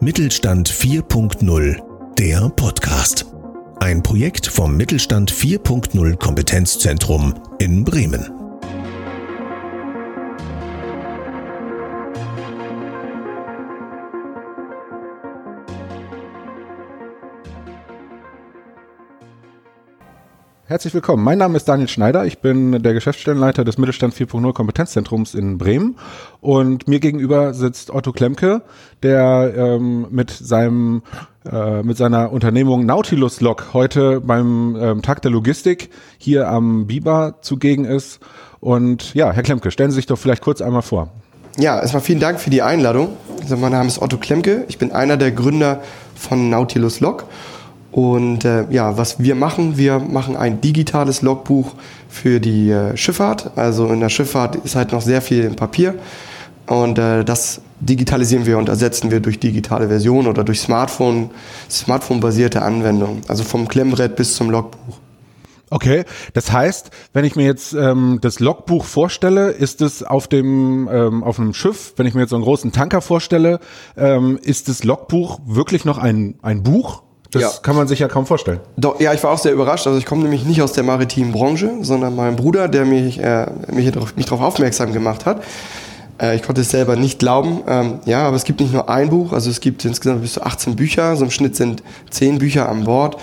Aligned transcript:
Mittelstand 0.00 0.70
4.0, 0.70 1.76
der 2.18 2.48
Podcast. 2.50 3.26
Ein 3.78 4.02
Projekt 4.02 4.46
vom 4.46 4.76
Mittelstand 4.76 5.32
4.0 5.32 6.16
Kompetenzzentrum 6.16 7.34
in 7.58 7.84
Bremen. 7.84 8.39
Herzlich 20.80 20.94
willkommen. 20.94 21.22
Mein 21.22 21.36
Name 21.36 21.58
ist 21.58 21.68
Daniel 21.68 21.88
Schneider. 21.88 22.24
Ich 22.24 22.38
bin 22.38 22.82
der 22.82 22.94
Geschäftsstellenleiter 22.94 23.64
des 23.64 23.76
Mittelstand 23.76 24.14
4.0 24.14 24.54
Kompetenzzentrums 24.54 25.34
in 25.34 25.58
Bremen. 25.58 25.98
Und 26.40 26.88
mir 26.88 27.00
gegenüber 27.00 27.52
sitzt 27.52 27.90
Otto 27.90 28.12
Klemke, 28.12 28.62
der 29.02 29.52
ähm, 29.54 30.06
mit 30.08 30.30
seinem 30.30 31.02
äh, 31.44 31.82
mit 31.82 31.98
seiner 31.98 32.32
Unternehmung 32.32 32.86
Nautilus 32.86 33.42
Log 33.42 33.74
heute 33.74 34.22
beim 34.22 34.74
ähm, 34.80 35.02
Tag 35.02 35.20
der 35.20 35.30
Logistik 35.30 35.90
hier 36.16 36.48
am 36.48 36.86
Biber 36.86 37.34
zugegen 37.42 37.84
ist. 37.84 38.18
Und 38.60 39.12
ja, 39.12 39.32
Herr 39.32 39.42
Klemke, 39.42 39.70
stellen 39.70 39.90
Sie 39.90 39.96
sich 39.96 40.06
doch 40.06 40.18
vielleicht 40.18 40.42
kurz 40.42 40.62
einmal 40.62 40.80
vor. 40.80 41.10
Ja, 41.58 41.78
erstmal 41.78 42.00
vielen 42.00 42.20
Dank 42.20 42.40
für 42.40 42.48
die 42.48 42.62
Einladung. 42.62 43.18
Also 43.42 43.58
mein 43.58 43.72
Name 43.72 43.88
ist 43.88 44.00
Otto 44.00 44.16
Klemke. 44.16 44.64
Ich 44.68 44.78
bin 44.78 44.92
einer 44.92 45.18
der 45.18 45.30
Gründer 45.30 45.82
von 46.14 46.48
Nautilus 46.48 47.00
Log. 47.00 47.26
Und 47.92 48.44
äh, 48.44 48.66
ja, 48.70 48.96
was 48.96 49.18
wir 49.18 49.34
machen, 49.34 49.76
wir 49.76 49.98
machen 49.98 50.36
ein 50.36 50.60
digitales 50.60 51.22
Logbuch 51.22 51.74
für 52.08 52.38
die 52.38 52.70
äh, 52.70 52.96
Schifffahrt. 52.96 53.52
Also 53.56 53.88
in 53.88 54.00
der 54.00 54.10
Schifffahrt 54.10 54.56
ist 54.56 54.76
halt 54.76 54.92
noch 54.92 55.02
sehr 55.02 55.22
viel 55.22 55.44
im 55.44 55.56
Papier. 55.56 55.94
Und 56.66 56.98
äh, 56.98 57.24
das 57.24 57.62
digitalisieren 57.80 58.46
wir 58.46 58.58
und 58.58 58.68
ersetzen 58.68 59.10
wir 59.10 59.18
durch 59.18 59.40
digitale 59.40 59.88
Version 59.88 60.28
oder 60.28 60.44
durch 60.44 60.60
Smartphone, 60.60 61.30
Smartphone-basierte 61.68 62.62
Anwendungen. 62.62 63.22
Also 63.26 63.42
vom 63.42 63.66
Klemmbrett 63.66 64.14
bis 64.14 64.36
zum 64.36 64.50
Logbuch. 64.50 64.98
Okay, 65.72 66.04
das 66.32 66.50
heißt, 66.50 66.90
wenn 67.12 67.24
ich 67.24 67.36
mir 67.36 67.44
jetzt 67.44 67.74
ähm, 67.74 68.18
das 68.20 68.40
Logbuch 68.40 68.84
vorstelle, 68.84 69.50
ist 69.50 69.82
es 69.82 70.02
auf 70.02 70.26
dem 70.26 70.88
ähm, 70.92 71.22
auf 71.22 71.38
einem 71.38 71.54
Schiff, 71.54 71.94
wenn 71.96 72.06
ich 72.06 72.14
mir 72.14 72.22
jetzt 72.22 72.30
so 72.30 72.36
einen 72.36 72.44
großen 72.44 72.72
Tanker 72.72 73.00
vorstelle, 73.00 73.60
ähm, 73.96 74.38
ist 74.42 74.68
das 74.68 74.82
Logbuch 74.82 75.38
wirklich 75.46 75.84
noch 75.84 75.98
ein 75.98 76.34
ein 76.42 76.64
Buch? 76.64 77.02
Das 77.30 77.42
ja. 77.42 77.50
kann 77.62 77.76
man 77.76 77.86
sich 77.86 78.00
ja 78.00 78.08
kaum 78.08 78.26
vorstellen. 78.26 78.60
Doch, 78.76 79.00
ja, 79.00 79.12
ich 79.14 79.22
war 79.22 79.30
auch 79.30 79.38
sehr 79.38 79.52
überrascht. 79.52 79.86
Also 79.86 79.98
ich 79.98 80.06
komme 80.06 80.22
nämlich 80.22 80.44
nicht 80.44 80.62
aus 80.62 80.72
der 80.72 80.82
maritimen 80.82 81.32
Branche, 81.32 81.70
sondern 81.82 82.16
mein 82.16 82.36
Bruder, 82.36 82.66
der 82.66 82.84
mich, 82.84 83.20
äh, 83.20 83.46
mich, 83.68 83.94
mich 84.16 84.26
darauf 84.26 84.40
aufmerksam 84.40 84.92
gemacht 84.92 85.26
hat. 85.26 85.42
Äh, 86.20 86.36
ich 86.36 86.42
konnte 86.42 86.62
es 86.62 86.70
selber 86.70 86.96
nicht 86.96 87.18
glauben. 87.18 87.60
Ähm, 87.68 88.00
ja, 88.04 88.22
aber 88.26 88.36
es 88.36 88.44
gibt 88.44 88.60
nicht 88.60 88.72
nur 88.72 88.88
ein 88.88 89.10
Buch, 89.10 89.32
also 89.32 89.48
es 89.48 89.60
gibt 89.60 89.84
insgesamt 89.84 90.22
bis 90.22 90.34
zu 90.34 90.42
18 90.42 90.76
Bücher. 90.76 91.16
So 91.16 91.24
im 91.24 91.30
Schnitt 91.30 91.56
sind 91.56 91.82
10 92.10 92.38
Bücher 92.38 92.68
an 92.68 92.84
Bord 92.84 93.16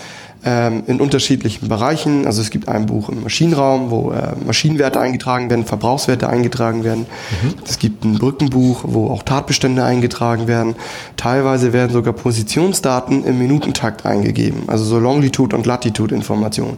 ähm, 0.46 0.84
in 0.88 1.02
unterschiedlichen 1.02 1.68
Bereichen. 1.68 2.26
Also 2.26 2.42
es 2.42 2.50
gibt 2.50 2.68
ein 2.68 2.86
Buch 2.86 3.10
im 3.10 3.24
Maschinenraum, 3.24 3.90
wo 3.90 4.12
äh, 4.12 4.34
Maschinenwerte 4.46 5.00
eingetragen 5.00 5.50
werden, 5.50 5.66
Verbrauchswerte 5.66 6.30
eingetragen 6.30 6.84
werden. 6.84 7.06
Mhm. 7.42 7.54
Es 7.66 7.80
gibt 7.80 8.04
ein 8.04 8.16
Brückenbuch, 8.16 8.82
wo 8.84 9.10
auch 9.10 9.24
Tatbestände 9.24 9.84
eingetragen 9.84 10.48
werden. 10.48 10.76
Teilweise 11.16 11.74
werden 11.74 11.92
sogar 11.92 12.14
Positionsdaten 12.14 13.24
im 13.26 13.38
Minutentakt 13.38 14.06
eingegeben, 14.06 14.64
also 14.68 14.84
so 14.84 15.00
Longitude 15.00 15.56
und 15.56 15.66
Latitude 15.66 16.14
Informationen. 16.14 16.78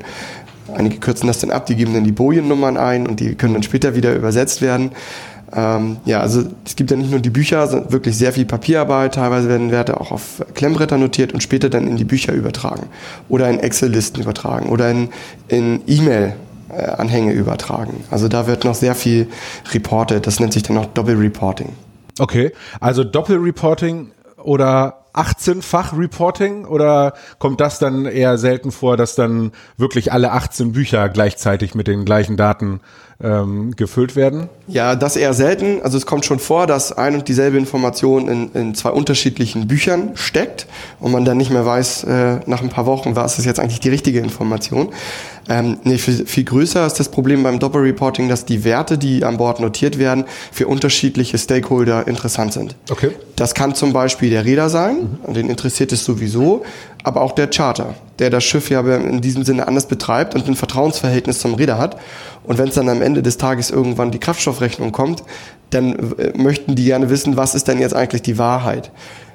Einige 0.75 0.97
kürzen 0.97 1.27
das 1.27 1.39
dann 1.39 1.51
ab, 1.51 1.65
die 1.65 1.75
geben 1.75 1.93
dann 1.93 2.03
die 2.03 2.11
Bojennummern 2.11 2.77
ein 2.77 3.07
und 3.07 3.19
die 3.19 3.35
können 3.35 3.53
dann 3.53 3.63
später 3.63 3.95
wieder 3.95 4.13
übersetzt 4.15 4.61
werden. 4.61 4.91
Ähm, 5.53 5.97
ja, 6.05 6.19
also 6.19 6.43
es 6.65 6.75
gibt 6.75 6.91
ja 6.91 6.97
nicht 6.97 7.11
nur 7.11 7.19
die 7.19 7.29
Bücher, 7.29 7.67
sondern 7.67 7.91
wirklich 7.91 8.17
sehr 8.17 8.33
viel 8.33 8.45
Papierarbeit. 8.45 9.15
Teilweise 9.15 9.49
werden 9.49 9.71
Werte 9.71 9.99
auch 9.99 10.11
auf 10.11 10.43
Klemmbretter 10.53 10.97
notiert 10.97 11.33
und 11.33 11.41
später 11.41 11.69
dann 11.69 11.87
in 11.87 11.97
die 11.97 12.03
Bücher 12.03 12.33
übertragen 12.33 12.87
oder 13.29 13.49
in 13.49 13.59
Excel-Listen 13.59 14.21
übertragen 14.21 14.69
oder 14.69 14.89
in, 14.91 15.09
in 15.47 15.81
E-Mail-Anhänge 15.87 17.33
übertragen. 17.33 18.03
Also 18.11 18.27
da 18.27 18.47
wird 18.47 18.65
noch 18.65 18.75
sehr 18.75 18.95
viel 18.95 19.27
reported. 19.73 20.27
Das 20.27 20.39
nennt 20.39 20.53
sich 20.53 20.63
dann 20.63 20.77
auch 20.77 20.85
Doppelreporting. 20.85 21.69
Okay, 22.19 22.51
also 22.79 23.03
Doppelreporting 23.03 24.11
oder 24.43 24.99
18-fach 25.13 25.97
Reporting 25.97 26.65
oder 26.65 27.13
kommt 27.39 27.59
das 27.59 27.79
dann 27.79 28.05
eher 28.05 28.37
selten 28.37 28.71
vor, 28.71 28.97
dass 28.97 29.15
dann 29.15 29.51
wirklich 29.77 30.13
alle 30.13 30.31
18 30.31 30.71
Bücher 30.71 31.09
gleichzeitig 31.09 31.75
mit 31.75 31.87
den 31.87 32.05
gleichen 32.05 32.37
Daten 32.37 32.81
ähm, 33.21 33.75
gefüllt 33.75 34.15
werden? 34.15 34.47
Ja, 34.67 34.95
das 34.95 35.17
eher 35.17 35.33
selten. 35.33 35.81
Also 35.81 35.97
es 35.97 36.05
kommt 36.05 36.25
schon 36.25 36.39
vor, 36.39 36.67
dass 36.67 36.91
ein 36.91 37.15
und 37.15 37.27
dieselbe 37.27 37.57
Information 37.57 38.27
in, 38.27 38.51
in 38.53 38.75
zwei 38.75 38.91
unterschiedlichen 38.91 39.67
Büchern 39.67 40.11
steckt 40.15 40.67
und 40.99 41.11
man 41.11 41.25
dann 41.25 41.37
nicht 41.37 41.51
mehr 41.51 41.65
weiß, 41.65 42.05
äh, 42.05 42.39
nach 42.45 42.61
ein 42.61 42.69
paar 42.69 42.85
Wochen, 42.85 43.15
was 43.15 43.37
ist 43.37 43.45
jetzt 43.45 43.59
eigentlich 43.59 43.81
die 43.81 43.89
richtige 43.89 44.19
Information. 44.19 44.89
Ähm, 45.49 45.79
nee, 45.83 45.97
viel, 45.97 46.27
viel 46.27 46.43
größer 46.43 46.85
ist 46.85 46.99
das 46.99 47.09
Problem 47.09 47.41
beim 47.41 47.59
Doppelreporting, 47.59 48.29
dass 48.29 48.45
die 48.45 48.63
Werte, 48.63 48.97
die 48.99 49.25
an 49.25 49.37
Bord 49.37 49.59
notiert 49.59 49.97
werden, 49.97 50.25
für 50.51 50.67
unterschiedliche 50.67 51.37
Stakeholder 51.39 52.07
interessant 52.07 52.53
sind. 52.53 52.75
Okay. 52.89 53.11
Das 53.35 53.55
kann 53.55 53.73
zum 53.73 53.91
Beispiel 53.91 54.29
der 54.29 54.45
Räder 54.45 54.69
sein, 54.69 55.17
mhm. 55.27 55.33
den 55.33 55.49
interessiert 55.49 55.91
es 55.91 56.05
sowieso, 56.05 56.63
aber 57.03 57.21
auch 57.21 57.31
der 57.31 57.47
Charter, 57.47 57.95
der 58.19 58.29
das 58.29 58.43
Schiff 58.43 58.69
ja 58.69 58.81
in 58.81 59.21
diesem 59.21 59.43
Sinne 59.43 59.67
anders 59.67 59.87
betreibt 59.87 60.35
und 60.35 60.47
ein 60.47 60.55
Vertrauensverhältnis 60.55 61.39
zum 61.39 61.55
Räder 61.55 61.79
hat. 61.79 61.97
Und 62.49 62.57
wenn 62.57 62.69
es 62.69 62.73
dann 62.73 62.89
am 62.89 63.03
Ende 63.03 63.21
des 63.21 63.37
Tages 63.37 63.69
irgendwann 63.69 64.09
die 64.09 64.17
Kraftstoffrechnung 64.17 64.91
kommt, 64.91 65.21
dann 65.69 65.93
äh, 66.17 66.35
möchten 66.35 66.73
die 66.73 66.83
gerne 66.83 67.11
wissen, 67.11 67.37
was 67.37 67.53
ist 67.53 67.67
denn 67.67 67.77
jetzt 67.77 67.93
eigentlich 67.95 68.23
die 68.23 68.39
Wahrheit. 68.39 68.89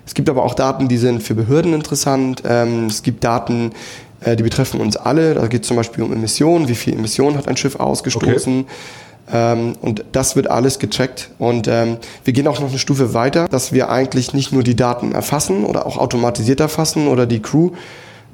Es 0.04 0.14
gibt 0.14 0.28
aber 0.28 0.42
auch 0.42 0.54
Daten, 0.54 0.88
die 0.88 0.96
sind 0.96 1.22
für 1.22 1.36
Behörden 1.36 1.74
interessant. 1.74 2.42
Ähm, 2.44 2.86
es 2.86 3.04
gibt 3.04 3.22
Daten, 3.22 3.70
äh, 4.18 4.34
die 4.34 4.42
betreffen 4.42 4.80
uns 4.80 4.96
alle. 4.96 5.34
Da 5.34 5.46
geht 5.46 5.62
es 5.62 5.68
zum 5.68 5.76
Beispiel 5.76 6.02
um 6.02 6.12
Emissionen. 6.12 6.66
Wie 6.66 6.74
viel 6.74 6.92
Emissionen 6.92 7.38
hat 7.38 7.46
ein 7.46 7.56
Schiff 7.56 7.76
ausgestoßen? 7.76 8.62
Okay. 8.62 9.32
Ähm, 9.32 9.74
und 9.80 10.04
das 10.10 10.34
wird 10.34 10.50
alles 10.50 10.80
gecheckt. 10.80 11.30
Und 11.38 11.68
ähm, 11.68 11.98
wir 12.24 12.32
gehen 12.32 12.48
auch 12.48 12.58
noch 12.58 12.70
eine 12.70 12.80
Stufe 12.80 13.14
weiter, 13.14 13.46
dass 13.46 13.72
wir 13.72 13.90
eigentlich 13.90 14.34
nicht 14.34 14.50
nur 14.50 14.64
die 14.64 14.74
Daten 14.74 15.12
erfassen 15.12 15.64
oder 15.64 15.86
auch 15.86 15.98
automatisiert 15.98 16.58
erfassen 16.58 17.06
oder 17.06 17.26
die 17.26 17.40
Crew 17.40 17.70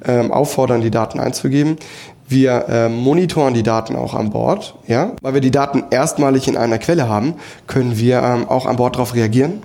ähm, 0.03 0.31
auffordern, 0.31 0.81
die 0.81 0.89
Daten 0.89 1.19
einzugeben. 1.19 1.77
Wir 2.31 2.65
äh, 2.69 2.87
monitoren 2.87 3.53
die 3.53 3.63
Daten 3.63 3.95
auch 3.95 4.13
an 4.13 4.29
Bord, 4.29 4.75
ja, 4.87 5.11
weil 5.21 5.33
wir 5.33 5.41
die 5.41 5.51
Daten 5.51 5.83
erstmalig 5.91 6.47
in 6.47 6.55
einer 6.55 6.77
Quelle 6.77 7.09
haben, 7.09 7.33
können 7.67 7.97
wir 7.97 8.23
ähm, 8.23 8.47
auch 8.47 8.65
an 8.65 8.77
Bord 8.77 8.95
darauf 8.95 9.15
reagieren. 9.15 9.61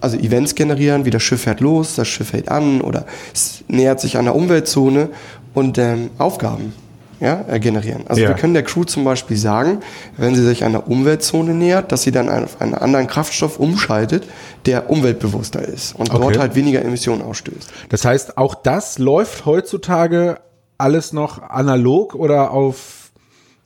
Also 0.00 0.16
Events 0.16 0.54
generieren, 0.54 1.04
wie 1.04 1.10
das 1.10 1.22
Schiff 1.22 1.42
fährt 1.42 1.60
los, 1.60 1.94
das 1.94 2.08
Schiff 2.08 2.32
hält 2.32 2.50
an 2.50 2.80
oder 2.80 3.04
es 3.34 3.64
nähert 3.68 4.00
sich 4.00 4.16
einer 4.16 4.34
Umweltzone 4.34 5.10
und 5.52 5.76
ähm, 5.76 6.08
Aufgaben 6.16 6.72
ja, 7.20 7.44
äh, 7.48 7.60
generieren. 7.60 8.04
Also 8.08 8.22
ja. 8.22 8.28
wir 8.28 8.34
können 8.34 8.54
der 8.54 8.62
Crew 8.62 8.84
zum 8.84 9.04
Beispiel 9.04 9.36
sagen, 9.36 9.80
wenn 10.16 10.34
sie 10.34 10.42
sich 10.42 10.64
einer 10.64 10.88
Umweltzone 10.88 11.52
nähert, 11.52 11.92
dass 11.92 12.02
sie 12.02 12.12
dann 12.12 12.30
auf 12.30 12.62
einen 12.62 12.74
anderen 12.74 13.06
Kraftstoff 13.06 13.58
umschaltet, 13.58 14.24
der 14.64 14.88
umweltbewusster 14.88 15.66
ist 15.66 15.94
und 15.94 16.10
okay. 16.10 16.20
dort 16.20 16.38
halt 16.38 16.54
weniger 16.54 16.82
Emissionen 16.82 17.20
ausstößt. 17.20 17.70
Das 17.90 18.04
heißt, 18.04 18.38
auch 18.38 18.54
das 18.54 18.98
läuft 18.98 19.44
heutzutage 19.44 20.38
alles 20.78 21.12
noch 21.12 21.42
analog 21.42 22.14
oder 22.14 22.50
auf 22.50 23.06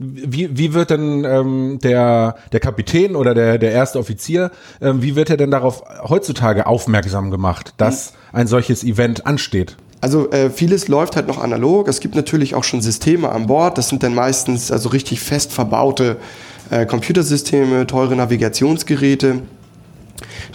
wie, 0.03 0.57
wie 0.57 0.73
wird 0.73 0.89
denn 0.89 1.25
ähm, 1.25 1.79
der, 1.83 2.37
der 2.53 2.61
Kapitän 2.61 3.15
oder 3.15 3.35
der, 3.35 3.59
der 3.59 3.73
erste 3.73 3.99
Offizier, 3.99 4.51
ähm, 4.81 5.03
wie 5.03 5.15
wird 5.15 5.29
er 5.29 5.37
denn 5.37 5.51
darauf 5.51 5.83
heutzutage 6.09 6.67
aufmerksam 6.67 7.31
gemacht, 7.31 7.75
dass 7.77 8.15
ein 8.33 8.47
solches 8.47 8.83
Event 8.83 9.27
ansteht? 9.27 9.77
Also 10.01 10.31
äh, 10.31 10.49
vieles 10.49 10.89
läuft 10.89 11.17
halt 11.17 11.27
noch 11.27 11.39
analog. 11.39 11.87
Es 11.87 12.01
gibt 12.01 12.15
natürlich 12.15 12.55
auch 12.55 12.65
schon 12.65 12.81
Systeme 12.81 13.29
an 13.29 13.47
Bord. 13.47 13.77
Das 13.77 13.91
sind 13.91 14.03
dann 14.03 14.15
meistens 14.15 14.73
also 14.73 14.89
richtig 14.89 15.21
fest 15.21 15.53
verbaute 15.53 16.17
äh, 16.71 16.87
Computersysteme, 16.87 17.87
teure 17.87 18.17
Navigationsgeräte 18.17 19.43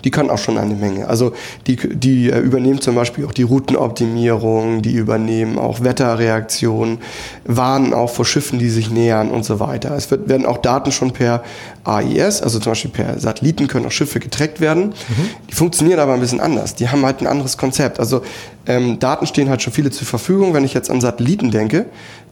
die 0.03 0.11
können 0.11 0.29
auch 0.29 0.37
schon 0.37 0.57
eine 0.57 0.73
Menge. 0.73 1.07
Also 1.07 1.33
die, 1.67 1.75
die 1.75 2.29
äh, 2.29 2.39
übernehmen 2.39 2.81
zum 2.81 2.95
Beispiel 2.95 3.25
auch 3.25 3.31
die 3.31 3.43
Routenoptimierung, 3.43 4.81
die 4.81 4.93
übernehmen 4.93 5.57
auch 5.57 5.81
Wetterreaktionen, 5.81 6.99
warnen 7.45 7.93
auch 7.93 8.09
vor 8.09 8.25
Schiffen, 8.25 8.59
die 8.59 8.69
sich 8.69 8.89
nähern 8.89 9.31
und 9.31 9.45
so 9.45 9.59
weiter. 9.59 9.95
Es 9.95 10.09
wird, 10.11 10.29
werden 10.29 10.45
auch 10.45 10.57
Daten 10.57 10.91
schon 10.91 11.11
per 11.11 11.43
AIS, 11.83 12.41
also 12.41 12.59
zum 12.59 12.71
Beispiel 12.71 12.91
per 12.91 13.19
Satelliten, 13.19 13.67
können 13.67 13.85
auch 13.85 13.91
Schiffe 13.91 14.19
getrackt 14.19 14.59
werden. 14.59 14.87
Mhm. 14.87 15.29
Die 15.49 15.53
funktionieren 15.53 15.99
aber 15.99 16.13
ein 16.13 16.19
bisschen 16.19 16.39
anders. 16.39 16.75
Die 16.75 16.89
haben 16.89 17.05
halt 17.05 17.21
ein 17.21 17.27
anderes 17.27 17.57
Konzept. 17.57 17.99
Also 17.99 18.21
ähm, 18.67 18.99
Daten 18.99 19.27
stehen 19.27 19.49
halt 19.49 19.61
schon 19.61 19.73
viele 19.73 19.91
zur 19.91 20.07
Verfügung. 20.07 20.53
Wenn 20.53 20.63
ich 20.63 20.73
jetzt 20.73 20.89
an 20.89 21.01
Satelliten 21.01 21.51
denke, 21.51 21.85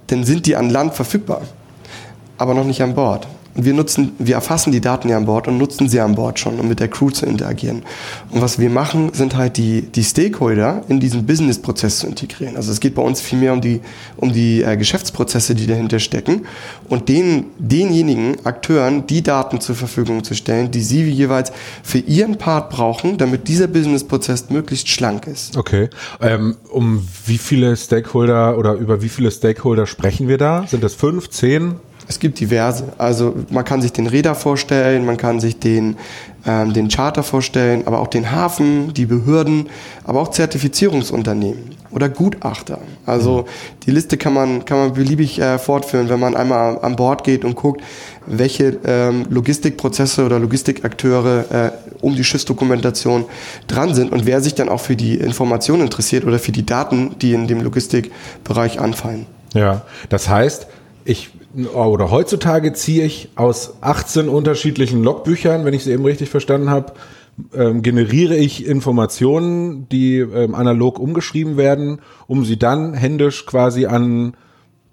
dann 0.07 0.23
sind 0.23 0.45
die 0.45 0.55
an 0.55 0.69
Land 0.69 0.93
verfügbar, 0.93 1.41
aber 2.37 2.53
noch 2.53 2.65
nicht 2.65 2.81
an 2.81 2.95
Bord. 2.95 3.27
Wir 3.55 3.73
nutzen, 3.73 4.13
wir 4.17 4.35
erfassen 4.35 4.71
die 4.71 4.81
Daten 4.81 5.09
ja 5.09 5.17
an 5.17 5.25
Bord 5.25 5.47
und 5.47 5.57
nutzen 5.57 5.87
sie 5.87 5.99
an 5.99 6.15
Bord 6.15 6.39
schon, 6.39 6.59
um 6.59 6.67
mit 6.67 6.79
der 6.79 6.87
Crew 6.87 7.11
zu 7.11 7.25
interagieren. 7.25 7.83
Und 8.31 8.41
was 8.41 8.57
wir 8.57 8.69
machen, 8.69 9.11
sind 9.13 9.35
halt 9.35 9.57
die, 9.57 9.83
die 9.83 10.03
Stakeholder 10.03 10.83
in 10.87 10.99
diesen 10.99 11.25
Business-Prozess 11.25 11.99
zu 11.99 12.07
integrieren. 12.07 12.55
Also 12.55 12.71
es 12.71 12.79
geht 12.79 12.95
bei 12.95 13.01
uns 13.01 13.21
vielmehr 13.21 13.53
um 13.53 13.61
die, 13.61 13.81
um 14.17 14.33
die 14.33 14.63
äh, 14.63 14.75
Geschäftsprozesse, 14.75 15.53
die 15.53 15.67
dahinter 15.67 15.99
stecken 15.99 16.45
und 16.89 17.09
den, 17.09 17.45
denjenigen 17.59 18.43
Akteuren 18.45 19.05
die 19.05 19.21
Daten 19.21 19.61
zur 19.61 19.75
Verfügung 19.75 20.23
zu 20.23 20.33
stellen, 20.33 20.71
die 20.71 20.81
sie 20.81 21.03
jeweils 21.03 21.51
für 21.83 21.99
ihren 21.99 22.37
Part 22.37 22.71
brauchen, 22.71 23.17
damit 23.17 23.47
dieser 23.47 23.67
Business-Prozess 23.67 24.49
möglichst 24.49 24.89
schlank 24.89 25.27
ist. 25.27 25.57
Okay. 25.57 25.89
Ähm, 26.21 26.55
um 26.69 27.07
wie 27.25 27.37
viele 27.37 27.75
Stakeholder 27.77 28.57
oder 28.57 28.73
über 28.73 29.01
wie 29.01 29.09
viele 29.09 29.29
Stakeholder 29.31 29.85
sprechen 29.85 30.27
wir 30.27 30.37
da? 30.37 30.65
Sind 30.67 30.83
das 30.83 30.95
fünf, 30.95 31.29
zehn? 31.29 31.75
Es 32.07 32.19
gibt 32.19 32.39
diverse. 32.39 32.85
Also 32.97 33.35
man 33.49 33.63
kann 33.63 33.81
sich 33.81 33.93
den 33.93 34.07
Räder 34.07 34.35
vorstellen, 34.35 35.05
man 35.05 35.17
kann 35.17 35.39
sich 35.39 35.59
den, 35.59 35.97
ähm, 36.45 36.73
den 36.73 36.89
Charter 36.89 37.23
vorstellen, 37.23 37.83
aber 37.85 37.99
auch 37.99 38.07
den 38.07 38.31
Hafen, 38.31 38.93
die 38.93 39.05
Behörden, 39.05 39.69
aber 40.03 40.21
auch 40.21 40.31
Zertifizierungsunternehmen 40.31 41.73
oder 41.93 42.09
Gutachter. 42.09 42.79
Also 43.05 43.45
die 43.85 43.91
Liste 43.91 44.17
kann 44.17 44.33
man, 44.33 44.65
kann 44.65 44.77
man 44.77 44.93
beliebig 44.93 45.39
äh, 45.39 45.59
fortführen, 45.59 46.09
wenn 46.09 46.19
man 46.19 46.35
einmal 46.35 46.79
an 46.81 46.95
Bord 46.95 47.23
geht 47.23 47.45
und 47.45 47.55
guckt, 47.55 47.81
welche 48.25 48.79
ähm, 48.85 49.25
Logistikprozesse 49.29 50.25
oder 50.25 50.39
Logistikakteure 50.39 51.45
äh, 51.51 51.71
um 52.01 52.15
die 52.15 52.23
Schiffsdokumentation 52.23 53.25
dran 53.67 53.93
sind 53.93 54.11
und 54.11 54.25
wer 54.25 54.41
sich 54.41 54.55
dann 54.55 54.69
auch 54.69 54.79
für 54.79 54.95
die 54.95 55.15
Information 55.15 55.81
interessiert 55.81 56.25
oder 56.25 56.39
für 56.39 56.51
die 56.51 56.65
Daten, 56.65 57.15
die 57.21 57.33
in 57.33 57.47
dem 57.47 57.61
Logistikbereich 57.61 58.79
anfallen. 58.79 59.25
Ja, 59.53 59.83
das 60.09 60.27
heißt, 60.27 60.67
ich 61.05 61.29
oder 61.73 62.09
heutzutage 62.11 62.73
ziehe 62.73 63.05
ich 63.05 63.29
aus 63.35 63.75
18 63.81 64.27
unterschiedlichen 64.29 65.03
Logbüchern, 65.03 65.65
wenn 65.65 65.73
ich 65.73 65.83
sie 65.83 65.91
eben 65.91 66.05
richtig 66.05 66.29
verstanden 66.29 66.69
habe, 66.69 66.93
ähm, 67.53 67.81
generiere 67.81 68.35
ich 68.35 68.65
Informationen, 68.65 69.87
die 69.89 70.19
ähm, 70.19 70.55
analog 70.55 70.99
umgeschrieben 70.99 71.57
werden, 71.57 71.99
um 72.27 72.45
sie 72.45 72.57
dann 72.57 72.93
händisch 72.93 73.45
quasi 73.45 73.85
an 73.85 74.35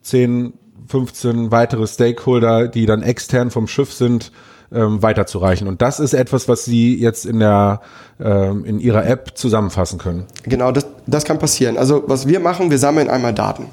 10, 0.02 0.54
15 0.88 1.50
weitere 1.50 1.86
Stakeholder, 1.86 2.68
die 2.68 2.86
dann 2.86 3.02
extern 3.02 3.50
vom 3.50 3.66
Schiff 3.66 3.92
sind, 3.92 4.32
ähm, 4.72 5.02
weiterzureichen. 5.02 5.68
Und 5.68 5.82
das 5.82 6.00
ist 6.00 6.14
etwas, 6.14 6.48
was 6.48 6.64
Sie 6.64 6.98
jetzt 6.98 7.26
in 7.26 7.40
der 7.40 7.80
ähm, 8.20 8.64
in 8.64 8.80
Ihrer 8.80 9.06
App 9.06 9.32
zusammenfassen 9.34 9.98
können. 9.98 10.26
Genau, 10.44 10.72
das, 10.72 10.86
das 11.06 11.24
kann 11.24 11.38
passieren. 11.38 11.76
Also 11.76 12.04
was 12.06 12.26
wir 12.26 12.40
machen, 12.40 12.70
wir 12.70 12.78
sammeln 12.78 13.10
einmal 13.10 13.34
Daten. 13.34 13.66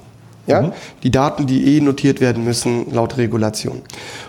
Ja? 0.47 0.61
Mhm. 0.61 0.71
Die 1.03 1.11
Daten, 1.11 1.45
die 1.45 1.77
eh 1.77 1.81
notiert 1.81 2.21
werden 2.21 2.44
müssen 2.44 2.91
laut 2.91 3.17
Regulation. 3.17 3.81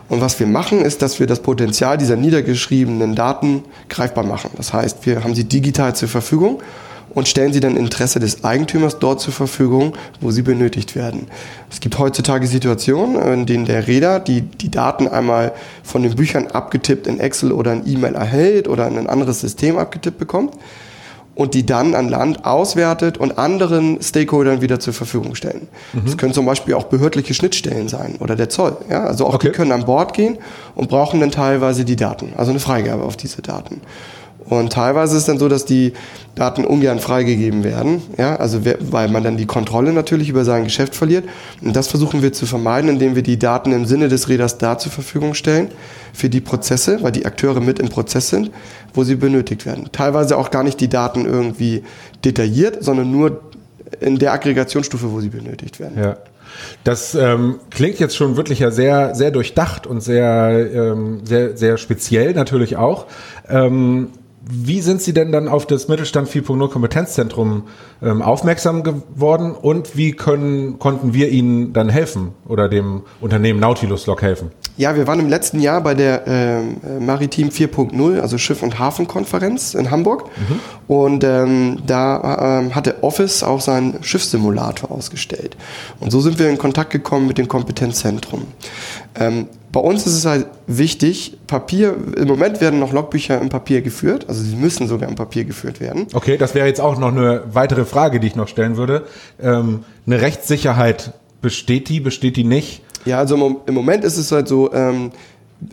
Und 0.08 0.20
was 0.20 0.38
wir 0.38 0.46
machen, 0.46 0.82
ist, 0.82 1.00
dass 1.00 1.20
wir 1.20 1.26
das 1.26 1.40
Potenzial 1.40 1.96
dieser 1.96 2.16
niedergeschriebenen 2.16 3.14
Daten 3.14 3.64
greifbar 3.88 4.24
machen. 4.24 4.50
Das 4.56 4.72
heißt, 4.72 5.06
wir 5.06 5.24
haben 5.24 5.34
sie 5.34 5.44
digital 5.44 5.94
zur 5.94 6.08
Verfügung 6.08 6.60
und 7.10 7.26
stellen 7.26 7.52
sie 7.52 7.60
dann 7.60 7.76
im 7.76 7.84
Interesse 7.84 8.20
des 8.20 8.44
Eigentümers 8.44 8.98
dort 8.98 9.20
zur 9.20 9.32
Verfügung, 9.32 9.94
wo 10.20 10.30
sie 10.30 10.42
benötigt 10.42 10.94
werden. 10.94 11.28
Es 11.70 11.80
gibt 11.80 11.98
heutzutage 11.98 12.46
Situationen, 12.46 13.16
in 13.32 13.46
denen 13.46 13.64
der 13.64 13.86
Räder 13.86 14.20
die, 14.20 14.42
die 14.42 14.70
Daten 14.70 15.08
einmal 15.08 15.52
von 15.82 16.02
den 16.02 16.14
Büchern 16.16 16.48
abgetippt 16.48 17.06
in 17.06 17.20
Excel 17.20 17.52
oder 17.52 17.72
in 17.72 17.86
E-Mail 17.86 18.14
erhält 18.14 18.68
oder 18.68 18.86
in 18.88 18.98
ein 18.98 19.08
anderes 19.08 19.40
System 19.40 19.78
abgetippt 19.78 20.18
bekommt 20.18 20.54
und 21.38 21.54
die 21.54 21.64
dann 21.64 21.94
an 21.94 22.08
Land 22.08 22.44
auswertet 22.44 23.16
und 23.16 23.38
anderen 23.38 24.02
Stakeholdern 24.02 24.60
wieder 24.60 24.80
zur 24.80 24.92
Verfügung 24.92 25.36
stellen. 25.36 25.68
Mhm. 25.92 26.00
Das 26.04 26.16
können 26.16 26.34
zum 26.34 26.44
Beispiel 26.44 26.74
auch 26.74 26.84
behördliche 26.84 27.32
Schnittstellen 27.32 27.86
sein 27.86 28.16
oder 28.18 28.34
der 28.34 28.48
Zoll. 28.48 28.76
Ja? 28.90 29.04
Also 29.04 29.24
auch 29.24 29.34
okay. 29.34 29.46
die 29.46 29.52
können 29.52 29.70
an 29.70 29.84
Bord 29.84 30.14
gehen 30.14 30.38
und 30.74 30.88
brauchen 30.88 31.20
dann 31.20 31.30
teilweise 31.30 31.84
die 31.84 31.94
Daten, 31.94 32.32
also 32.36 32.50
eine 32.50 32.58
Freigabe 32.58 33.04
auf 33.04 33.16
diese 33.16 33.40
Daten. 33.40 33.80
Und 34.48 34.72
teilweise 34.72 35.14
ist 35.14 35.22
es 35.22 35.26
dann 35.26 35.38
so, 35.38 35.48
dass 35.48 35.64
die 35.64 35.92
Daten 36.34 36.64
ungern 36.64 37.00
freigegeben 37.00 37.64
werden, 37.64 38.02
ja, 38.16 38.36
also 38.36 38.60
weil 38.64 39.08
man 39.08 39.24
dann 39.24 39.36
die 39.36 39.46
Kontrolle 39.46 39.92
natürlich 39.92 40.28
über 40.28 40.44
sein 40.44 40.64
Geschäft 40.64 40.94
verliert. 40.94 41.24
Und 41.60 41.74
das 41.74 41.88
versuchen 41.88 42.22
wir 42.22 42.32
zu 42.32 42.46
vermeiden, 42.46 42.88
indem 42.88 43.14
wir 43.14 43.22
die 43.22 43.38
Daten 43.38 43.72
im 43.72 43.84
Sinne 43.84 44.08
des 44.08 44.28
Räders 44.28 44.58
da 44.58 44.78
zur 44.78 44.92
Verfügung 44.92 45.34
stellen 45.34 45.68
für 46.12 46.28
die 46.28 46.40
Prozesse, 46.40 47.02
weil 47.02 47.12
die 47.12 47.26
Akteure 47.26 47.60
mit 47.60 47.78
im 47.78 47.88
Prozess 47.88 48.28
sind, 48.28 48.50
wo 48.94 49.04
sie 49.04 49.16
benötigt 49.16 49.66
werden. 49.66 49.88
Teilweise 49.92 50.36
auch 50.38 50.50
gar 50.50 50.62
nicht 50.62 50.80
die 50.80 50.88
Daten 50.88 51.26
irgendwie 51.26 51.82
detailliert, 52.24 52.82
sondern 52.82 53.10
nur 53.10 53.42
in 54.00 54.18
der 54.18 54.32
Aggregationsstufe, 54.32 55.10
wo 55.10 55.20
sie 55.20 55.30
benötigt 55.30 55.80
werden. 55.80 56.02
Ja. 56.02 56.16
Das 56.84 57.14
ähm, 57.14 57.60
klingt 57.70 57.98
jetzt 57.98 58.16
schon 58.16 58.36
wirklich 58.36 58.60
ja 58.60 58.70
sehr, 58.70 59.14
sehr 59.14 59.30
durchdacht 59.30 59.86
und 59.86 60.00
sehr, 60.00 60.68
ähm, 60.72 61.20
sehr, 61.24 61.56
sehr 61.56 61.76
speziell 61.76 62.32
natürlich 62.32 62.76
auch. 62.76 63.06
Ähm, 63.48 64.08
wie 64.40 64.80
sind 64.80 65.02
Sie 65.02 65.12
denn 65.12 65.32
dann 65.32 65.48
auf 65.48 65.66
das 65.66 65.88
Mittelstand 65.88 66.28
4.0 66.28 66.70
Kompetenzzentrum 66.70 67.64
ähm, 68.02 68.22
aufmerksam 68.22 68.82
geworden 68.82 69.52
und 69.52 69.96
wie 69.96 70.12
können, 70.12 70.78
konnten 70.78 71.12
wir 71.12 71.28
Ihnen 71.28 71.72
dann 71.72 71.88
helfen 71.88 72.32
oder 72.46 72.68
dem 72.68 73.02
Unternehmen 73.20 73.60
Nautilus 73.60 74.06
Log 74.06 74.22
helfen? 74.22 74.50
Ja, 74.76 74.94
wir 74.94 75.06
waren 75.06 75.20
im 75.20 75.28
letzten 75.28 75.60
Jahr 75.60 75.82
bei 75.82 75.94
der 75.94 76.26
äh, 76.26 77.00
Maritim 77.00 77.48
4.0, 77.48 78.20
also 78.20 78.38
Schiff- 78.38 78.62
und 78.62 78.78
Hafenkonferenz 78.78 79.74
in 79.74 79.90
Hamburg. 79.90 80.24
Mhm. 80.36 80.60
Und 80.88 81.22
ähm, 81.22 81.78
da 81.86 82.60
ähm, 82.60 82.74
hatte 82.74 83.02
Office 83.02 83.42
auch 83.42 83.60
seinen 83.60 84.02
Schiffssimulator 84.02 84.90
ausgestellt. 84.90 85.56
Und 86.00 86.10
so 86.10 86.20
sind 86.20 86.38
wir 86.38 86.48
in 86.48 86.56
Kontakt 86.56 86.90
gekommen 86.90 87.26
mit 87.26 87.36
dem 87.36 87.46
Kompetenzzentrum. 87.46 88.46
Ähm, 89.14 89.48
bei 89.70 89.80
uns 89.80 90.06
ist 90.06 90.14
es 90.14 90.24
halt 90.24 90.46
wichtig, 90.66 91.36
Papier, 91.46 91.94
im 92.16 92.26
Moment 92.26 92.62
werden 92.62 92.80
noch 92.80 92.94
Logbücher 92.94 93.38
im 93.38 93.50
Papier 93.50 93.82
geführt, 93.82 94.24
also 94.28 94.42
sie 94.42 94.56
müssen 94.56 94.88
sogar 94.88 95.10
im 95.10 95.14
Papier 95.14 95.44
geführt 95.44 95.78
werden. 95.78 96.06
Okay, 96.14 96.38
das 96.38 96.54
wäre 96.54 96.66
jetzt 96.66 96.80
auch 96.80 96.98
noch 96.98 97.08
eine 97.08 97.42
weitere 97.52 97.84
Frage, 97.84 98.18
die 98.18 98.28
ich 98.28 98.34
noch 98.34 98.48
stellen 98.48 98.78
würde. 98.78 99.04
Ähm, 99.40 99.84
eine 100.06 100.22
Rechtssicherheit, 100.22 101.12
besteht 101.42 101.90
die, 101.90 102.00
besteht 102.00 102.36
die 102.36 102.44
nicht? 102.44 102.82
Ja, 103.04 103.18
also 103.18 103.60
im 103.66 103.74
Moment 103.74 104.04
ist 104.04 104.16
es 104.16 104.32
halt 104.32 104.48
so, 104.48 104.72
ähm, 104.72 105.12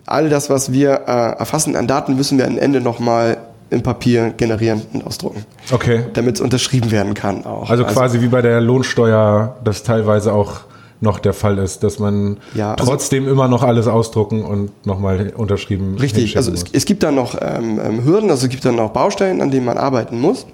all 0.06 0.30
das, 0.30 0.50
was 0.50 0.72
wir 0.72 1.04
äh, 1.08 1.40
erfassen 1.40 1.76
an 1.76 1.88
Daten, 1.88 2.16
müssen 2.16 2.38
wir 2.38 2.46
am 2.46 2.58
Ende 2.58 2.82
nochmal 2.82 3.38
im 3.70 3.82
Papier 3.82 4.34
generieren 4.38 4.82
und 4.94 5.06
ausdrucken. 5.06 5.46
Okay. 5.72 6.06
Damit 6.14 6.36
es 6.36 6.42
unterschrieben 6.42 6.92
werden 6.92 7.14
kann 7.14 7.46
auch. 7.46 7.70
Also, 7.70 7.84
also 7.84 8.00
quasi 8.00 8.22
wie 8.22 8.28
bei 8.28 8.42
der 8.42 8.62
Lohnsteuer, 8.62 9.58
das 9.64 9.84
teilweise 9.84 10.34
auch 10.34 10.62
noch 11.02 11.20
der 11.20 11.34
Fall 11.34 11.58
ist, 11.58 11.84
dass 11.84 12.00
man 12.00 12.38
ja, 12.54 12.74
also 12.74 12.92
trotzdem 12.92 13.28
immer 13.28 13.48
noch 13.48 13.64
alles 13.64 13.88
ausdrucken 13.88 14.44
und 14.44 14.86
nochmal 14.86 15.34
unterschrieben. 15.36 15.98
Richtig, 15.98 16.38
also 16.38 16.52
es, 16.52 16.64
es, 16.72 16.86
gibt 16.86 17.04
da 17.04 17.12
noch 17.12 17.36
ähm, 17.40 17.80
ähm, 17.84 18.06
Hürden, 18.06 18.30
also 18.30 18.46
es 18.46 18.50
gibt 18.50 18.66
dann 18.66 18.76
noch 18.76 18.92
Baustellen, 18.92 19.42
an 19.42 19.52
denen 19.52 19.66
man 19.66 19.78
arbeiten 19.78 20.20
muss. 20.20 20.46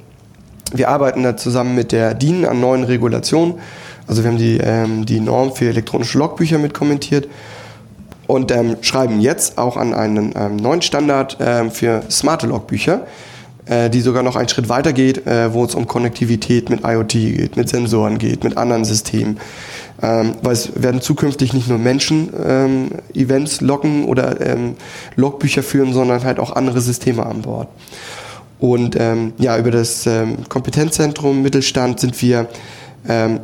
Wir 0.73 0.89
arbeiten 0.89 1.23
da 1.23 1.37
zusammen 1.37 1.75
mit 1.75 1.91
der 1.91 2.13
DIN 2.13 2.45
an 2.45 2.59
neuen 2.59 2.83
Regulationen. 2.83 3.55
Also 4.07 4.23
wir 4.23 4.31
haben 4.31 4.37
die, 4.37 4.57
ähm, 4.57 5.05
die 5.05 5.19
Norm 5.19 5.53
für 5.53 5.65
elektronische 5.65 6.17
Logbücher 6.17 6.57
mit 6.57 6.73
kommentiert 6.73 7.27
und 8.31 8.49
ähm, 8.51 8.77
schreiben 8.79 9.19
jetzt 9.19 9.57
auch 9.57 9.75
an 9.75 9.93
einen 9.93 10.33
ähm, 10.37 10.55
neuen 10.55 10.81
Standard 10.81 11.37
ähm, 11.41 11.69
für 11.69 12.01
smarte 12.09 12.47
Logbücher 12.47 13.05
äh, 13.65 13.89
die 13.89 13.99
sogar 13.99 14.23
noch 14.23 14.37
einen 14.37 14.47
Schritt 14.47 14.69
weiter 14.69 14.93
geht, 14.93 15.27
äh, 15.27 15.53
wo 15.53 15.65
es 15.65 15.75
um 15.75 15.85
Konnektivität 15.85 16.69
mit 16.69 16.85
IoT 16.85 17.11
geht, 17.11 17.57
mit 17.57 17.67
Sensoren 17.67 18.17
geht, 18.17 18.43
mit 18.45 18.57
anderen 18.57 18.85
Systemen. 18.85 19.37
Ähm, 20.01 20.35
weil 20.41 20.53
es 20.53 20.81
werden 20.81 21.01
zukünftig 21.01 21.53
nicht 21.53 21.67
nur 21.67 21.77
Menschen 21.77 22.31
ähm, 22.43 22.89
Events 23.13 23.59
loggen 23.59 24.05
oder 24.05 24.39
ähm, 24.39 24.75
Logbücher 25.15 25.61
führen, 25.61 25.91
sondern 25.91 26.23
halt 26.23 26.39
auch 26.39 26.55
andere 26.55 26.79
Systeme 26.79 27.25
an 27.25 27.41
Bord. 27.41 27.67
Und 28.59 28.95
ja, 29.39 29.57
über 29.57 29.71
das 29.71 30.07
Kompetenzzentrum 30.47 31.41
Mittelstand 31.41 31.99
sind 31.99 32.21
wir 32.21 32.47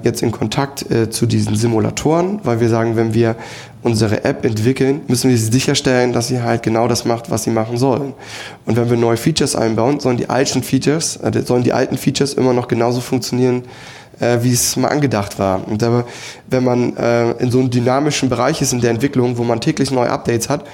jetzt 0.03 0.22
in 0.22 0.32
Kontakt 0.32 0.91
äh, 0.91 1.10
zu 1.10 1.25
diesen 1.25 1.56
Simulatoren, 1.56 2.39
weil 2.44 2.60
wir 2.60 2.70
sagen, 2.70 2.96
wenn 2.96 3.15
wir 3.15 3.36
unsere 3.88 4.24
App 4.25 4.46
entwickeln, 4.46 5.01
müssen 5.08 5.29
wir 5.29 5.38
sicherstellen, 5.38 6.13
dass 6.13 6.27
sie 6.27 6.41
halt 6.41 6.62
genau 6.62 6.88
das 6.88 7.06
macht, 7.06 7.32
was 7.32 7.44
sie 7.44 7.50
machen 7.50 7.77
sollen. 7.77 8.13
Und 8.65 8.75
wenn 8.75 8.89
wir 8.89 8.98
neue 8.98 9.17
Features 9.17 9.56
einbauen, 9.56 10.00
sollen 10.00 10.17
die 10.17 10.29
alten 10.29 10.62
Features, 10.62 11.17
äh, 11.17 11.41
sollen 11.44 11.63
die 11.63 11.74
alten 11.74 11.98
Features 11.98 12.34
immer 12.34 12.53
noch 12.53 12.67
genauso 12.67 13.01
funktionieren, 13.01 13.63
äh, 14.20 14.40
wie 14.42 14.54
es 14.54 14.76
mal 14.76 14.90
angedacht 14.90 15.40
war. 15.40 15.68
Und 15.68 15.84
aber, 15.84 16.06
wenn 16.50 16.64
man 16.64 16.96
äh, 16.98 17.32
in 17.34 17.52
so 17.52 17.60
einem 17.60 17.70
dynamischen 17.70 18.30
Bereich 18.30 18.62
ist 18.62 18.74
in 18.74 18.82
der 18.82 18.92
Entwicklung, 18.92 19.38
wo 19.38 19.44
man 19.44 19.62
täglich 19.62 19.92
neue 19.92 20.10
Updates 20.10 20.50
hat, 20.50 20.66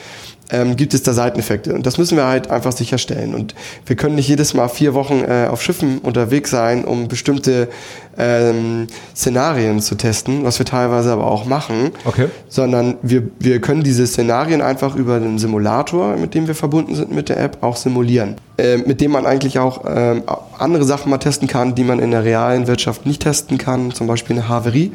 ähm, 0.50 0.76
gibt 0.76 0.94
es 0.94 1.04
da 1.04 1.14
Seiteneffekte. 1.14 1.74
Und 1.74 1.86
das 1.86 1.98
müssen 1.98 2.18
wir 2.18 2.26
halt 2.26 2.50
einfach 2.50 2.72
sicherstellen. 2.72 3.34
Und 3.34 3.56
wir 3.86 3.96
können 3.96 4.16
nicht 4.16 4.28
jedes 4.28 4.54
Mal 4.54 4.68
vier 4.68 4.94
Wochen 4.94 5.24
äh, 5.24 5.48
auf 5.50 5.62
Schiffen 5.62 6.00
unterwegs 6.00 6.52
sein, 6.52 6.86
um 6.86 7.08
bestimmte 7.08 7.70
ähm, 8.18 8.88
Szenarien 9.16 9.82
zu 9.82 9.96
testen, 9.96 10.44
was 10.44 10.60
wir 10.60 10.66
teilweise 10.66 11.12
aber 11.12 11.26
auch 11.26 11.46
machen, 11.46 11.92
okay. 12.06 12.28
sondern 12.50 12.98
wir, 13.02 13.24
wir 13.40 13.62
können 13.62 13.84
diese 13.84 14.06
Szenarien 14.06 14.62
einfach 14.62 14.96
über 14.96 15.20
den 15.20 15.40
Simulator, 15.40 16.16
mit 16.18 16.34
dem 16.36 16.48
wir 16.48 16.56
verbunden 16.56 16.96
sind 16.96 17.12
mit 17.12 17.30
der 17.30 17.40
App, 17.40 17.58
auch 17.62 17.76
simulieren. 17.76 18.36
Äh, 18.58 18.78
mit 18.78 19.02
dem 19.02 19.12
man 19.12 19.26
eigentlich 19.26 19.58
auch 19.58 19.84
äh, 19.86 20.22
andere 20.60 20.84
Sachen 20.84 21.10
mal 21.10 21.18
testen 21.18 21.48
kann, 21.48 21.74
die 21.74 21.84
man 21.84 22.00
in 22.00 22.12
der 22.12 22.24
realen 22.24 22.68
Wirtschaft 22.68 23.06
nicht 23.06 23.24
testen 23.24 23.58
kann, 23.58 23.92
zum 23.92 24.06
Beispiel 24.06 24.36
eine 24.36 24.48
Haverie 24.48 24.92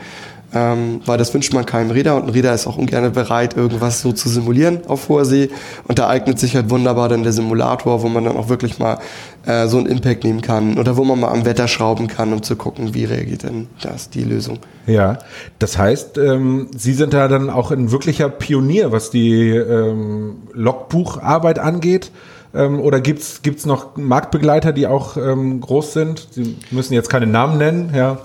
ähm, 0.54 1.02
weil 1.04 1.18
das 1.18 1.34
wünscht 1.34 1.52
man 1.52 1.66
keinem 1.66 1.90
Räder 1.90 2.16
und 2.16 2.24
ein 2.24 2.28
Räder 2.30 2.54
ist 2.54 2.66
auch 2.66 2.78
ungern 2.78 3.12
bereit, 3.12 3.56
irgendwas 3.56 4.00
so 4.00 4.12
zu 4.12 4.28
simulieren 4.28 4.80
auf 4.88 5.08
hoher 5.08 5.24
See. 5.24 5.50
Und 5.86 5.98
da 5.98 6.08
eignet 6.08 6.38
sich 6.38 6.56
halt 6.56 6.70
wunderbar 6.70 7.08
dann 7.08 7.22
der 7.22 7.32
Simulator, 7.32 8.02
wo 8.02 8.08
man 8.08 8.24
dann 8.24 8.36
auch 8.36 8.48
wirklich 8.48 8.78
mal 8.78 8.98
äh, 9.46 9.66
so 9.68 9.76
einen 9.76 9.86
Impact 9.86 10.24
nehmen 10.24 10.40
kann 10.40 10.78
oder 10.78 10.96
wo 10.96 11.04
man 11.04 11.20
mal 11.20 11.28
am 11.28 11.44
Wetter 11.44 11.68
schrauben 11.68 12.06
kann, 12.06 12.32
um 12.32 12.42
zu 12.42 12.56
gucken, 12.56 12.94
wie 12.94 13.04
reagiert 13.04 13.42
denn 13.42 13.68
das, 13.82 14.08
die 14.08 14.24
Lösung. 14.24 14.58
Ja, 14.86 15.18
das 15.58 15.76
heißt, 15.76 16.16
ähm, 16.16 16.68
Sie 16.74 16.94
sind 16.94 17.12
da 17.12 17.28
dann 17.28 17.50
auch 17.50 17.70
ein 17.70 17.90
wirklicher 17.90 18.30
Pionier, 18.30 18.90
was 18.90 19.10
die 19.10 19.50
ähm, 19.50 20.36
Logbucharbeit 20.54 21.58
angeht. 21.58 22.10
Ähm, 22.54 22.80
oder 22.80 23.00
gibt's 23.00 23.42
gibt's 23.42 23.66
noch 23.66 23.96
Marktbegleiter, 23.96 24.72
die 24.72 24.86
auch 24.86 25.16
ähm, 25.16 25.60
groß 25.60 25.92
sind? 25.92 26.28
Sie 26.30 26.56
müssen 26.70 26.94
jetzt 26.94 27.10
keine 27.10 27.26
Namen 27.26 27.58
nennen, 27.58 27.92
ja. 27.94 28.18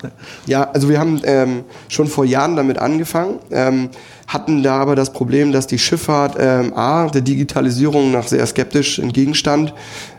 Ja, 0.46 0.70
also 0.72 0.89
wir 0.89 1.00
haben 1.00 1.22
ähm, 1.25 1.63
schon 1.89 2.08
vor 2.08 2.24
Jahren 2.24 2.56
damit 2.56 2.77
angefangen, 2.77 3.39
ähm, 3.51 3.89
hatten 4.27 4.63
da 4.63 4.77
aber 4.80 4.96
das 4.96 5.12
Problem, 5.12 5.51
dass 5.51 5.68
die 5.68 5.80
Schifffahrt 5.80 6.38
ähm, 6.39 6.74
A, 6.74 7.08
der 7.08 7.22
Digitalisierung 7.22 8.12
nach 8.12 8.27
sehr 8.27 8.46
skeptisch 8.46 8.98
entgegenstand, 9.00 9.74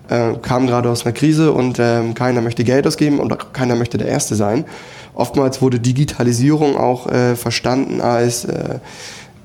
äh, 0.09 0.35
kam 0.43 0.67
gerade 0.67 0.91
aus 0.91 1.07
einer 1.07 1.15
Krise 1.15 1.53
und 1.53 1.79
ähm, 1.79 2.13
keiner 2.15 2.43
möchte 2.43 2.65
Geld 2.65 2.87
ausgeben 2.87 3.21
und 3.21 3.53
keiner 3.55 3.75
möchte 3.75 3.97
der 3.97 4.09
Erste 4.09 4.35
sein. 4.35 4.67
Oftmals 5.15 5.63
wurde 5.63 5.81
Digitalisierung 5.81 6.77
auch 6.77 7.07
äh, 7.07 7.37
verstanden 7.37 8.01
als 8.01 8.45
äh, 8.45 8.81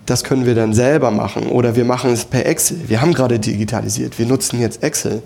das 0.09 0.23
können 0.23 0.45
wir 0.45 0.55
dann 0.55 0.73
selber 0.73 1.11
machen 1.11 1.47
oder 1.47 1.75
wir 1.75 1.85
machen 1.85 2.11
es 2.11 2.25
per 2.25 2.45
Excel. 2.45 2.81
Wir 2.87 3.01
haben 3.01 3.13
gerade 3.13 3.39
digitalisiert, 3.39 4.17
wir 4.17 4.25
nutzen 4.25 4.59
jetzt 4.59 4.83
Excel. 4.83 5.21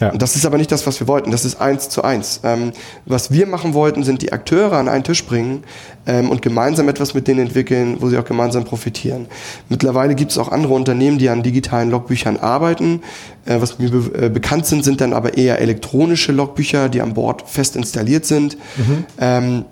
Ja. 0.00 0.10
Das 0.10 0.34
ist 0.34 0.44
aber 0.44 0.58
nicht 0.58 0.72
das, 0.72 0.86
was 0.86 0.98
wir 0.98 1.06
wollten. 1.06 1.30
Das 1.30 1.44
ist 1.44 1.60
eins 1.60 1.88
zu 1.88 2.02
eins. 2.02 2.40
Ähm, 2.42 2.72
was 3.06 3.30
wir 3.30 3.46
machen 3.46 3.74
wollten, 3.74 4.02
sind 4.02 4.22
die 4.22 4.32
Akteure 4.32 4.72
an 4.72 4.88
einen 4.88 5.04
Tisch 5.04 5.24
bringen 5.24 5.62
ähm, 6.06 6.30
und 6.30 6.42
gemeinsam 6.42 6.88
etwas 6.88 7.14
mit 7.14 7.28
denen 7.28 7.40
entwickeln, 7.40 7.98
wo 8.00 8.08
sie 8.08 8.18
auch 8.18 8.24
gemeinsam 8.24 8.64
profitieren. 8.64 9.26
Mittlerweile 9.68 10.16
gibt 10.16 10.32
es 10.32 10.38
auch 10.38 10.50
andere 10.50 10.74
Unternehmen, 10.74 11.18
die 11.18 11.28
an 11.28 11.44
digitalen 11.44 11.90
Logbüchern 11.90 12.38
arbeiten. 12.38 13.02
Äh, 13.44 13.60
was 13.60 13.78
mir 13.78 13.90
be 13.90 14.26
äh, 14.26 14.28
bekannt 14.30 14.66
sind, 14.66 14.84
sind 14.84 15.00
dann 15.00 15.12
aber 15.12 15.36
eher 15.36 15.60
elektronische 15.60 16.32
Logbücher, 16.32 16.88
die 16.88 17.00
an 17.00 17.14
Bord 17.14 17.44
fest 17.48 17.76
installiert 17.76 18.26
sind. 18.26 18.56
Mhm. 18.76 19.04
Ähm, 19.20 19.64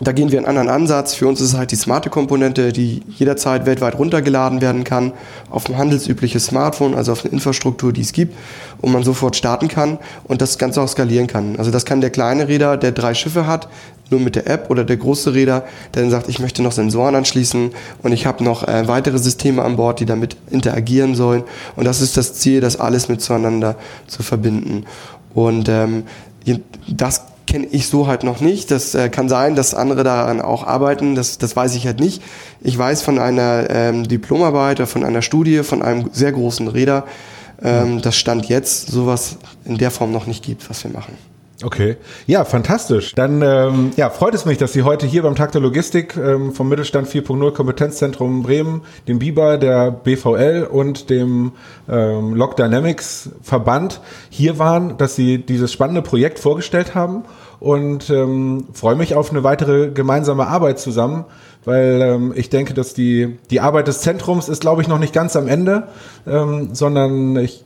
da 0.00 0.12
gehen 0.12 0.30
wir 0.30 0.38
einen 0.38 0.46
anderen 0.46 0.68
Ansatz. 0.68 1.14
Für 1.14 1.26
uns 1.26 1.40
ist 1.40 1.48
es 1.48 1.56
halt 1.56 1.72
die 1.72 1.76
smarte 1.76 2.10
Komponente, 2.10 2.72
die 2.72 3.02
jederzeit 3.16 3.66
weltweit 3.66 3.98
runtergeladen 3.98 4.60
werden 4.60 4.84
kann, 4.84 5.12
auf 5.50 5.68
ein 5.68 5.76
handelsübliches 5.76 6.46
Smartphone, 6.46 6.94
also 6.94 7.12
auf 7.12 7.24
eine 7.24 7.32
Infrastruktur, 7.32 7.92
die 7.92 8.02
es 8.02 8.12
gibt, 8.12 8.34
und 8.80 8.92
man 8.92 9.02
sofort 9.02 9.36
starten 9.36 9.68
kann 9.68 9.98
und 10.24 10.40
das 10.40 10.58
Ganze 10.58 10.80
auch 10.80 10.88
skalieren 10.88 11.26
kann. 11.26 11.56
Also 11.56 11.70
das 11.70 11.84
kann 11.84 12.00
der 12.00 12.10
kleine 12.10 12.48
Räder, 12.48 12.76
der 12.76 12.92
drei 12.92 13.14
Schiffe 13.14 13.46
hat, 13.46 13.68
nur 14.10 14.20
mit 14.20 14.36
der 14.36 14.46
App 14.46 14.70
oder 14.70 14.84
der 14.84 14.96
große 14.96 15.34
Räder, 15.34 15.64
der 15.94 16.02
dann 16.02 16.10
sagt, 16.10 16.28
ich 16.28 16.38
möchte 16.38 16.62
noch 16.62 16.72
Sensoren 16.72 17.14
anschließen 17.14 17.72
und 18.02 18.12
ich 18.12 18.24
habe 18.24 18.42
noch 18.42 18.66
äh, 18.66 18.88
weitere 18.88 19.18
Systeme 19.18 19.62
an 19.62 19.76
Bord, 19.76 20.00
die 20.00 20.06
damit 20.06 20.36
interagieren 20.50 21.14
sollen. 21.14 21.44
Und 21.76 21.84
das 21.84 22.00
ist 22.00 22.16
das 22.16 22.34
Ziel, 22.34 22.60
das 22.60 22.80
alles 22.80 23.08
miteinander 23.08 23.76
zu 24.06 24.22
verbinden. 24.22 24.84
Und 25.34 25.68
ähm, 25.68 26.04
das 26.88 27.22
kenne 27.48 27.66
ich 27.70 27.88
so 27.88 28.06
halt 28.06 28.24
noch 28.24 28.40
nicht. 28.40 28.70
Das 28.70 28.94
äh, 28.94 29.08
kann 29.08 29.28
sein, 29.28 29.54
dass 29.54 29.74
andere 29.74 30.04
daran 30.04 30.40
auch 30.40 30.66
arbeiten. 30.66 31.14
Das, 31.14 31.38
das 31.38 31.56
weiß 31.56 31.74
ich 31.74 31.86
halt 31.86 31.98
nicht. 31.98 32.22
Ich 32.60 32.76
weiß 32.76 33.02
von 33.02 33.18
einer 33.18 33.68
ähm, 33.70 34.06
Diplomarbeit 34.06 34.78
oder 34.78 34.86
von 34.86 35.04
einer 35.04 35.22
Studie 35.22 35.62
von 35.62 35.82
einem 35.82 36.10
sehr 36.12 36.32
großen 36.32 36.68
Räder, 36.68 37.06
ähm, 37.62 38.02
das 38.02 38.16
Stand 38.16 38.48
jetzt 38.48 38.88
sowas 38.88 39.38
in 39.64 39.78
der 39.78 39.90
Form 39.90 40.12
noch 40.12 40.26
nicht 40.26 40.44
gibt, 40.44 40.68
was 40.68 40.84
wir 40.84 40.90
machen. 40.90 41.14
Okay, 41.64 41.96
ja, 42.28 42.44
fantastisch. 42.44 43.16
Dann 43.16 43.42
ähm, 43.42 43.90
ja, 43.96 44.10
freut 44.10 44.32
es 44.32 44.44
mich, 44.44 44.58
dass 44.58 44.72
Sie 44.72 44.84
heute 44.84 45.06
hier 45.08 45.22
beim 45.22 45.34
Tag 45.34 45.50
der 45.50 45.60
Logistik 45.60 46.16
ähm, 46.16 46.52
vom 46.52 46.68
Mittelstand 46.68 47.08
4.0 47.08 47.50
Kompetenzzentrum 47.50 48.44
Bremen, 48.44 48.82
dem 49.08 49.18
BIBA, 49.18 49.56
der 49.56 49.90
BVL 49.90 50.68
und 50.70 51.10
dem 51.10 51.50
ähm, 51.88 52.34
Log 52.34 52.56
Dynamics 52.56 53.30
Verband 53.42 54.00
hier 54.30 54.60
waren, 54.60 54.98
dass 54.98 55.16
Sie 55.16 55.38
dieses 55.38 55.72
spannende 55.72 56.00
Projekt 56.00 56.38
vorgestellt 56.38 56.94
haben 56.94 57.24
und 57.58 58.08
ähm, 58.08 58.68
freue 58.72 58.94
mich 58.94 59.16
auf 59.16 59.30
eine 59.32 59.42
weitere 59.42 59.90
gemeinsame 59.90 60.46
Arbeit 60.46 60.78
zusammen, 60.78 61.24
weil 61.64 62.00
ähm, 62.00 62.32
ich 62.36 62.50
denke, 62.50 62.72
dass 62.72 62.94
die, 62.94 63.36
die 63.50 63.60
Arbeit 63.60 63.88
des 63.88 64.02
Zentrums 64.02 64.48
ist, 64.48 64.60
glaube 64.60 64.82
ich, 64.82 64.86
noch 64.86 65.00
nicht 65.00 65.12
ganz 65.12 65.34
am 65.34 65.48
Ende, 65.48 65.88
ähm, 66.24 66.68
sondern 66.72 67.34
ich 67.36 67.64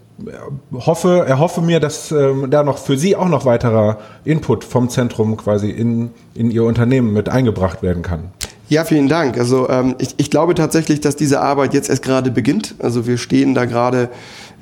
hoffe, 0.73 1.25
erhoffe 1.26 1.61
mir, 1.61 1.81
dass 1.81 2.12
ähm, 2.12 2.50
da 2.50 2.62
noch 2.62 2.79
für 2.79 2.97
Sie 2.97 3.17
auch 3.17 3.29
noch 3.29 3.45
weiterer 3.45 3.99
Input 4.25 4.64
vom 4.64 4.88
Zentrum 4.88 5.37
quasi 5.37 5.71
in, 5.71 6.11
in 6.35 6.50
Ihr 6.50 6.64
Unternehmen 6.64 7.12
mit 7.12 7.29
eingebracht 7.29 7.83
werden 7.83 8.02
kann. 8.02 8.31
Ja, 8.69 8.85
vielen 8.85 9.09
Dank. 9.09 9.37
Also 9.37 9.69
ähm, 9.69 9.97
ich, 9.99 10.14
ich 10.17 10.31
glaube 10.31 10.55
tatsächlich, 10.55 11.00
dass 11.00 11.14
diese 11.14 11.41
Arbeit 11.41 11.75
jetzt 11.75 11.91
erst 11.91 12.02
gerade 12.02 12.31
beginnt. 12.31 12.75
Also 12.79 13.07
wir 13.07 13.19
stehen 13.19 13.55
da 13.55 13.67
gerade 13.67 14.09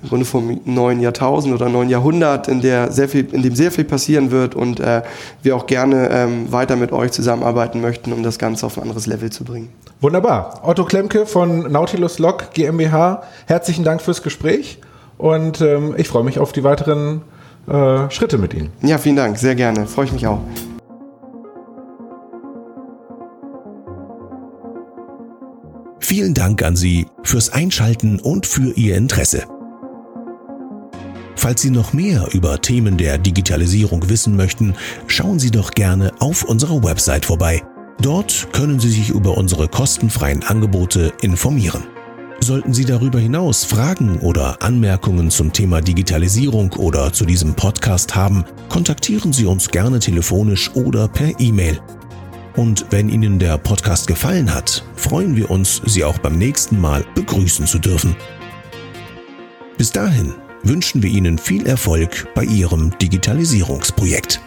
im 0.02 0.08
Grunde 0.08 0.24
vom 0.24 0.60
neuen 0.64 1.00
Jahrtausend 1.00 1.54
oder 1.54 1.68
neuen 1.68 1.90
Jahrhundert, 1.90 2.48
in, 2.48 2.60
der 2.60 2.90
sehr 2.90 3.08
viel, 3.08 3.28
in 3.32 3.42
dem 3.42 3.54
sehr 3.54 3.70
viel 3.70 3.84
passieren 3.84 4.30
wird 4.32 4.54
und 4.54 4.80
äh, 4.80 5.02
wir 5.42 5.54
auch 5.54 5.66
gerne 5.66 6.08
ähm, 6.10 6.50
weiter 6.50 6.74
mit 6.74 6.90
euch 6.90 7.12
zusammenarbeiten 7.12 7.80
möchten, 7.80 8.12
um 8.12 8.22
das 8.22 8.38
Ganze 8.38 8.66
auf 8.66 8.78
ein 8.78 8.82
anderes 8.82 9.06
Level 9.06 9.30
zu 9.30 9.44
bringen. 9.44 9.68
Wunderbar. 10.00 10.60
Otto 10.64 10.84
Klemke 10.86 11.26
von 11.26 11.70
Nautilus 11.70 12.18
Log 12.18 12.52
GmbH, 12.52 13.22
herzlichen 13.46 13.84
Dank 13.84 14.00
fürs 14.00 14.22
Gespräch 14.22 14.78
und 15.20 15.60
ähm, 15.60 15.94
ich 15.98 16.08
freue 16.08 16.24
mich 16.24 16.38
auf 16.38 16.52
die 16.52 16.64
weiteren 16.64 17.20
äh, 17.68 18.10
Schritte 18.10 18.38
mit 18.38 18.54
Ihnen. 18.54 18.70
Ja, 18.82 18.96
vielen 18.96 19.16
Dank, 19.16 19.36
sehr 19.36 19.54
gerne. 19.54 19.86
Freue 19.86 20.06
ich 20.06 20.12
mich 20.12 20.26
auch. 20.26 20.40
Vielen 26.00 26.34
Dank 26.34 26.62
an 26.62 26.74
Sie 26.74 27.06
fürs 27.22 27.52
Einschalten 27.52 28.18
und 28.18 28.46
für 28.46 28.72
Ihr 28.72 28.96
Interesse. 28.96 29.44
Falls 31.36 31.62
Sie 31.62 31.70
noch 31.70 31.92
mehr 31.92 32.28
über 32.32 32.60
Themen 32.60 32.96
der 32.96 33.18
Digitalisierung 33.18 34.08
wissen 34.08 34.36
möchten, 34.36 34.74
schauen 35.06 35.38
Sie 35.38 35.50
doch 35.50 35.70
gerne 35.70 36.12
auf 36.18 36.44
unserer 36.44 36.82
Website 36.82 37.26
vorbei. 37.26 37.62
Dort 38.00 38.48
können 38.52 38.80
Sie 38.80 38.90
sich 38.90 39.10
über 39.10 39.36
unsere 39.36 39.68
kostenfreien 39.68 40.42
Angebote 40.42 41.12
informieren. 41.20 41.84
Sollten 42.42 42.72
Sie 42.72 42.86
darüber 42.86 43.20
hinaus 43.20 43.64
Fragen 43.64 44.18
oder 44.20 44.62
Anmerkungen 44.62 45.30
zum 45.30 45.52
Thema 45.52 45.82
Digitalisierung 45.82 46.72
oder 46.72 47.12
zu 47.12 47.26
diesem 47.26 47.54
Podcast 47.54 48.14
haben, 48.14 48.46
kontaktieren 48.70 49.32
Sie 49.34 49.44
uns 49.44 49.68
gerne 49.68 49.98
telefonisch 49.98 50.74
oder 50.74 51.06
per 51.06 51.38
E-Mail. 51.38 51.78
Und 52.56 52.86
wenn 52.90 53.10
Ihnen 53.10 53.38
der 53.38 53.58
Podcast 53.58 54.06
gefallen 54.06 54.52
hat, 54.54 54.82
freuen 54.96 55.36
wir 55.36 55.50
uns, 55.50 55.82
Sie 55.84 56.02
auch 56.02 56.18
beim 56.18 56.38
nächsten 56.38 56.80
Mal 56.80 57.04
begrüßen 57.14 57.66
zu 57.66 57.78
dürfen. 57.78 58.16
Bis 59.76 59.92
dahin 59.92 60.32
wünschen 60.62 61.02
wir 61.02 61.10
Ihnen 61.10 61.36
viel 61.36 61.66
Erfolg 61.66 62.28
bei 62.34 62.44
Ihrem 62.44 62.96
Digitalisierungsprojekt. 62.98 64.40